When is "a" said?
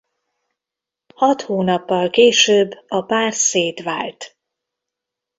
2.87-3.01